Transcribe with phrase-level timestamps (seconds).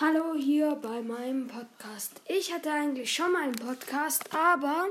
[0.00, 2.20] Hallo hier bei meinem Podcast.
[2.26, 4.88] Ich hatte eigentlich schon mal einen Podcast, aber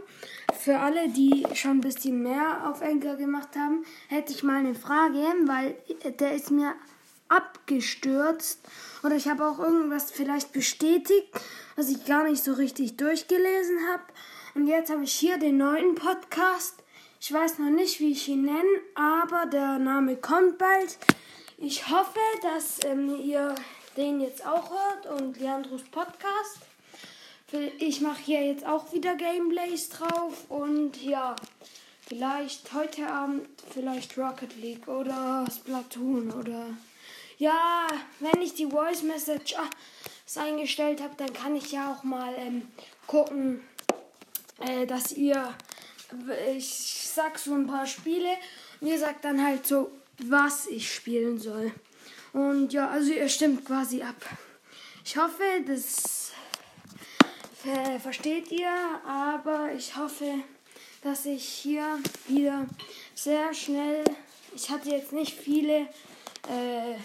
[0.57, 4.75] für alle, die schon ein bisschen mehr auf Enker gemacht haben, hätte ich mal eine
[4.75, 5.75] Frage, weil
[6.19, 6.73] der ist mir
[7.27, 8.61] abgestürzt
[9.03, 11.27] oder ich habe auch irgendwas vielleicht bestätigt,
[11.75, 14.03] was ich gar nicht so richtig durchgelesen habe.
[14.55, 16.81] Und jetzt habe ich hier den neuen Podcast.
[17.19, 20.97] Ich weiß noch nicht, wie ich ihn nenne, aber der Name kommt bald.
[21.57, 23.53] Ich hoffe, dass ähm, ihr
[23.97, 26.59] den jetzt auch hört und Leandros Podcast.
[27.77, 31.35] Ich mache hier jetzt auch wieder Gameplays drauf und ja,
[32.07, 36.67] vielleicht heute Abend vielleicht Rocket League oder Splatoon oder
[37.37, 37.87] ja,
[38.19, 39.69] wenn ich die Voice Message ah,
[40.39, 42.63] eingestellt habe, dann kann ich ja auch mal ähm,
[43.05, 43.61] gucken,
[44.59, 45.53] äh, dass ihr,
[46.55, 48.29] ich sag so ein paar Spiele
[48.81, 49.91] und ihr sagt dann halt so,
[50.23, 51.71] was ich spielen soll.
[52.33, 54.15] Und ja, also ihr stimmt quasi ab.
[55.05, 56.31] Ich hoffe, das
[58.01, 58.73] versteht ihr,
[59.07, 60.39] aber ich hoffe,
[61.03, 62.65] dass ich hier wieder
[63.13, 64.03] sehr schnell,
[64.55, 65.81] ich hatte jetzt nicht viele,
[66.49, 66.95] äh,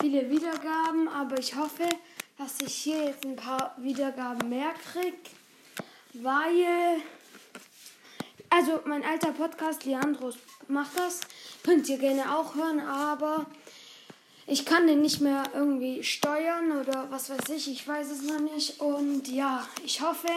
[0.00, 1.88] viele Wiedergaben, aber ich hoffe,
[2.36, 5.16] dass ich hier jetzt ein paar Wiedergaben mehr kriege,
[6.14, 7.00] weil,
[8.50, 11.20] also mein alter Podcast, Leandros macht das,
[11.62, 13.46] könnt ihr gerne auch hören, aber
[14.46, 18.40] ich kann den nicht mehr irgendwie steuern oder was weiß ich, ich weiß es noch
[18.40, 18.80] nicht.
[18.80, 20.28] Und ja, ich hoffe,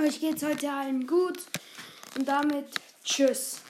[0.00, 1.38] euch geht es heute allen gut.
[2.16, 2.66] Und damit
[3.04, 3.60] tschüss.